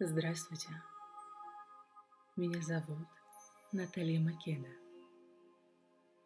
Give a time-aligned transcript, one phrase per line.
[0.00, 0.68] Здравствуйте.
[2.36, 3.08] Меня зовут
[3.72, 4.68] Наталья Македа.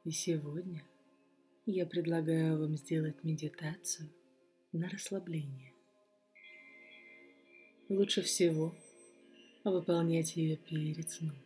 [0.05, 0.85] И сегодня
[1.65, 4.11] я предлагаю вам сделать медитацию
[4.73, 5.73] на расслабление.
[7.89, 8.75] Лучше всего
[9.65, 11.37] выполнять ее перед сном.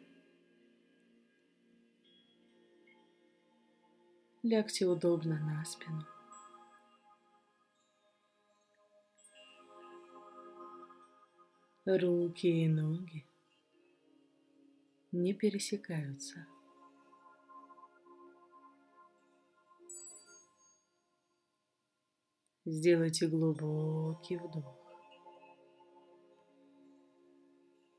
[4.42, 6.04] Лягте удобно на спину.
[11.86, 13.24] Руки и ноги
[15.12, 16.44] не пересекаются.
[22.64, 24.76] Сделайте глубокий вдох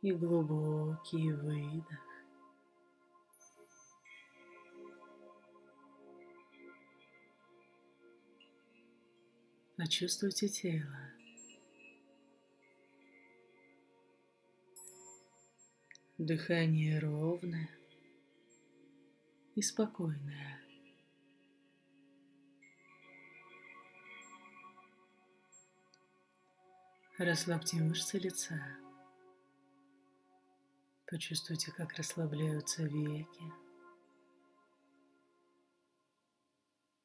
[0.02, 2.04] и глубокий выдох.
[9.78, 11.17] Почувствуйте тело.
[16.18, 17.70] Дыхание ровное
[19.54, 20.60] и спокойное.
[27.20, 28.60] Расслабьте мышцы лица.
[31.06, 33.54] Почувствуйте, как расслабляются веки.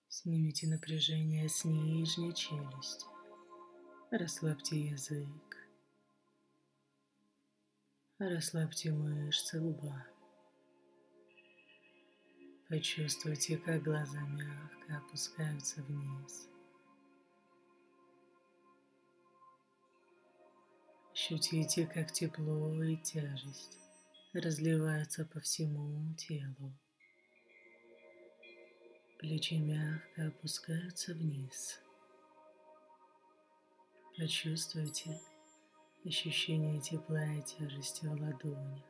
[0.09, 3.07] Снимите напряжение с нижней челюсти.
[4.11, 5.62] Расслабьте язык.
[8.25, 10.07] Расслабьте мышцы лба.
[12.69, 16.49] Почувствуйте, как глаза мягко опускаются вниз.
[21.13, 23.81] Ощутите, как тепло и тяжесть
[24.33, 26.73] разливаются по всему телу.
[29.19, 31.81] Плечи мягко опускаются вниз.
[34.17, 35.21] Почувствуйте,
[36.05, 38.85] ощущение тепла и тяжести в ладонях.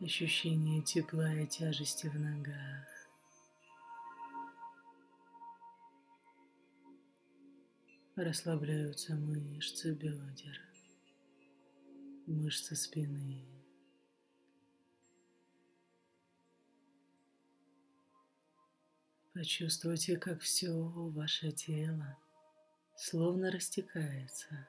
[0.00, 2.88] Ощущение тепла и тяжести в ногах.
[8.14, 10.60] Расслабляются мышцы бедер,
[12.26, 13.44] мышцы спины.
[19.32, 22.21] Почувствуйте, как все ваше тело
[23.02, 24.68] словно растекается.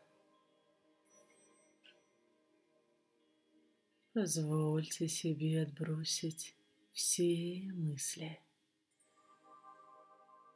[4.14, 6.56] Позвольте себе отбросить
[6.94, 8.40] все мысли.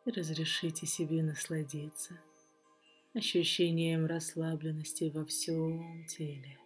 [0.06, 2.20] Разрешите себе насладиться
[3.14, 6.58] ощущением расслабленности во всем теле.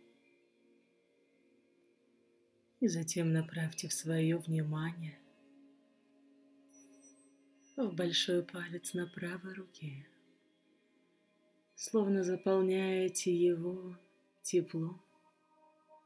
[2.80, 5.20] И затем направьте в свое внимание
[7.76, 10.08] в большой палец на правой руке
[11.82, 13.98] словно заполняете его
[14.44, 15.04] тепло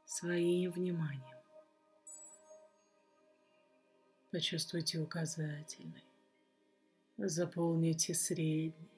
[0.06, 1.38] своим вниманием.
[4.30, 6.02] Почувствуйте указательный,
[7.18, 8.88] заполните средний,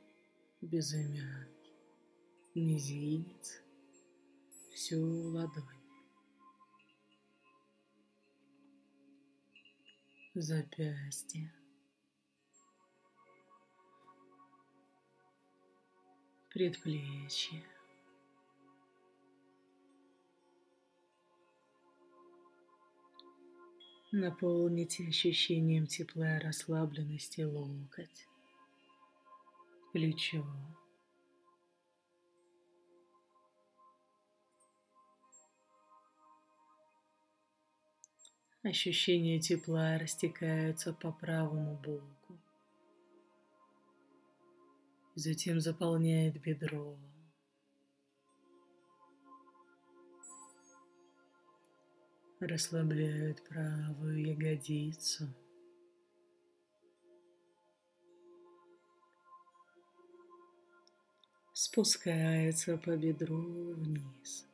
[0.60, 1.74] безымянный,
[2.54, 3.60] мизинец,
[4.72, 5.64] всю ладонь.
[10.32, 11.52] Запястье,
[16.58, 17.62] предплечье.
[24.10, 28.26] Наполните ощущением тепла и расслабленности локоть,
[29.92, 30.44] плечо.
[38.64, 42.17] Ощущение тепла растекаются по правому боку
[45.18, 46.96] затем заполняет бедро.
[52.38, 55.26] Расслабляет правую ягодицу.
[61.52, 64.46] Спускается по бедру вниз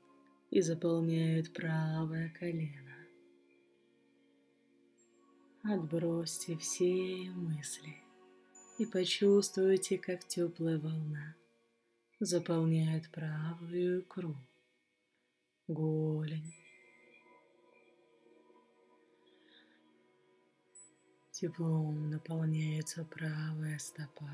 [0.50, 2.96] и заполняет правое колено.
[5.62, 8.03] Отбросьте все мысли
[8.78, 11.36] и почувствуйте, как теплая волна
[12.20, 14.36] заполняет правую икру,
[15.68, 16.54] голень.
[21.30, 24.30] Теплом наполняется правая стопа,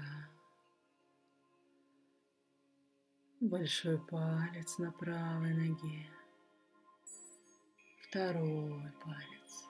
[3.40, 6.06] большой палец на правой ноге,
[8.02, 9.64] второй палец,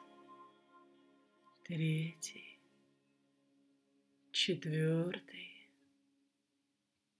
[1.64, 2.49] третий,
[4.32, 5.68] четвертый,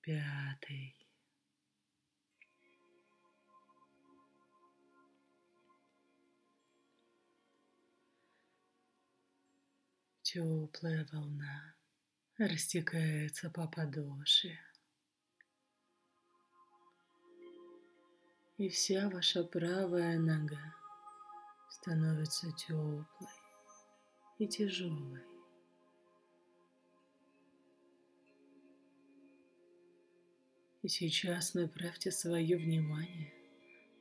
[0.01, 0.97] пятый,
[10.33, 11.75] Теплая волна
[12.39, 14.61] растекается по подошве.
[18.57, 20.77] И вся ваша правая нога
[21.69, 23.05] становится теплой
[24.39, 25.30] и тяжелой.
[30.83, 33.35] И сейчас направьте свое внимание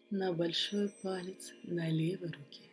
[0.09, 2.71] на большой палец на левой руке,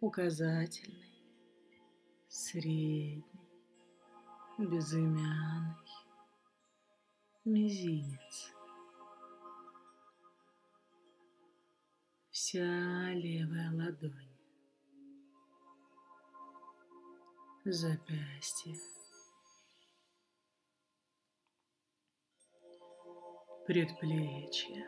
[0.00, 1.24] указательный,
[2.28, 3.24] средний,
[4.58, 5.76] безымянный,
[7.46, 8.52] мизинец.
[12.30, 14.36] Вся левая ладонь,
[17.64, 18.74] запястье,
[23.66, 24.86] предплечье.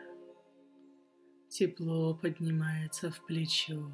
[1.49, 3.91] Тепло поднимается в плечо.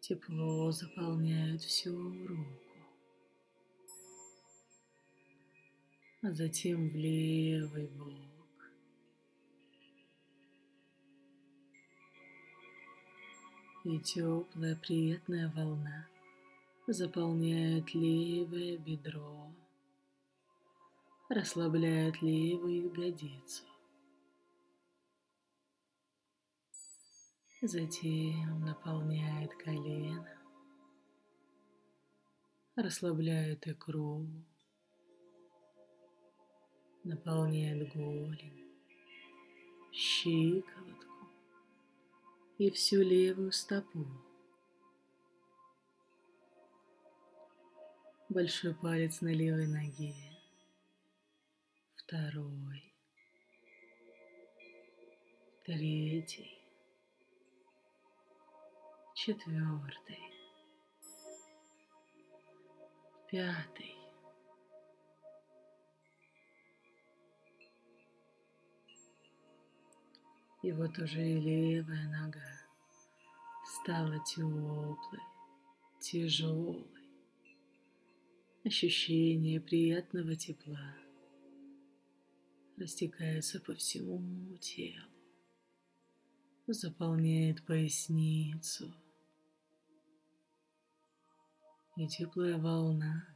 [0.00, 1.94] Тепло заполняет всю
[2.26, 2.46] руку.
[6.22, 8.31] А затем в левый бок.
[13.84, 16.06] И теплая приятная волна
[16.86, 19.52] заполняет левое бедро,
[21.28, 23.64] расслабляет левую ягодицу.
[27.60, 30.38] Затем наполняет колено,
[32.76, 34.28] расслабляет икру,
[37.02, 38.64] наполняет голень,
[39.90, 40.81] щиколотку
[42.62, 44.06] и всю левую стопу.
[48.28, 50.14] Большой палец на левой ноге,
[51.96, 52.94] второй,
[55.64, 56.56] третий,
[59.16, 60.20] четвертый,
[63.28, 63.96] пятый.
[70.62, 72.51] И вот уже и левая нога
[73.82, 75.20] стала теплой,
[76.00, 76.86] тяжелой.
[78.64, 80.94] Ощущение приятного тепла
[82.76, 85.08] растекается по всему телу,
[86.68, 88.94] заполняет поясницу,
[91.96, 93.26] и теплая волна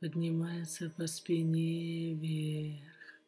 [0.00, 3.22] поднимается по спине вверх,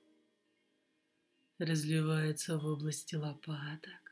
[1.59, 4.10] разливается в области лопаток,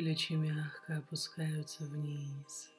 [0.00, 2.70] плечи мягко опускаются вниз.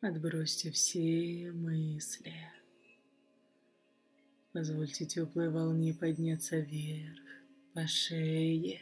[0.00, 2.34] Отбросьте все мысли.
[4.52, 7.20] Позвольте теплой волне подняться вверх
[7.72, 8.80] по шее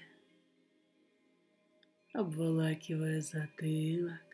[2.14, 4.24] обволакивая затылок,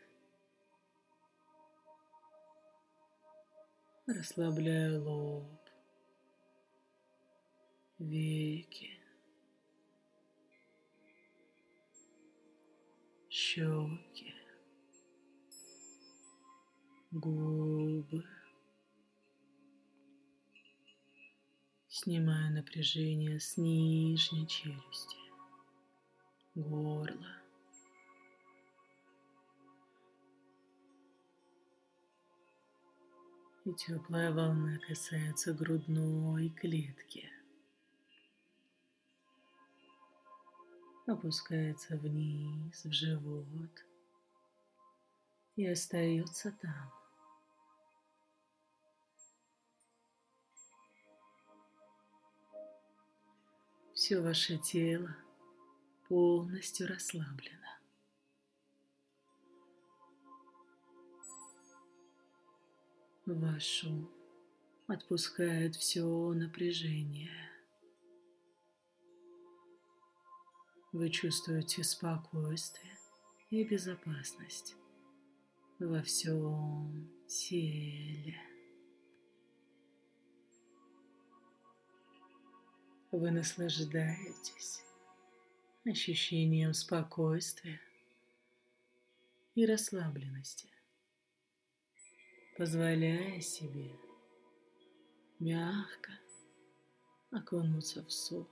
[4.05, 5.59] расслабляя лоб,
[7.99, 9.00] веки,
[13.31, 14.35] щеки,
[17.11, 18.25] губы.
[21.87, 25.17] Снимая напряжение с нижней челюсти,
[26.55, 27.41] горла,
[33.63, 37.29] и теплая волна касается грудной клетки.
[41.11, 43.85] Опускается вниз в живот
[45.57, 46.93] и остается там.
[53.93, 55.13] Все ваше тело
[56.07, 57.57] полностью расслаблено.
[63.25, 64.09] Ваш ум
[64.87, 67.50] отпускает все напряжение.
[70.91, 72.97] Вы чувствуете спокойствие
[73.49, 74.75] и безопасность
[75.79, 78.39] во всем теле.
[83.11, 84.83] Вы наслаждаетесь
[85.85, 87.81] ощущением спокойствия
[89.55, 90.71] и расслабленности
[92.61, 93.91] позволяя себе
[95.39, 96.11] мягко
[97.31, 98.47] окунуться в сон.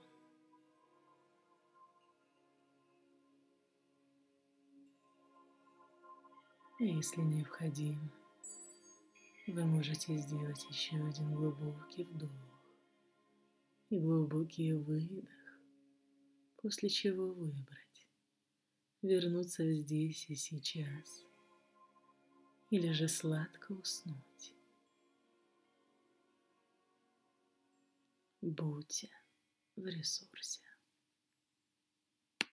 [6.82, 8.10] Если необходимо,
[9.46, 12.30] вы можете сделать еще один глубокий вдох
[13.90, 15.28] и глубокий выдох,
[16.56, 18.08] после чего выбрать,
[19.02, 21.26] вернуться здесь и сейчас,
[22.70, 24.54] или же сладко уснуть.
[28.40, 29.10] Будьте
[29.76, 30.69] в ресурсе.